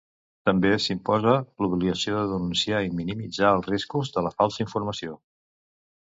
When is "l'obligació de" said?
1.65-2.23